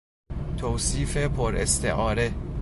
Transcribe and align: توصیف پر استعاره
توصیف 0.57 1.17
پر 1.17 1.55
استعاره 1.55 2.33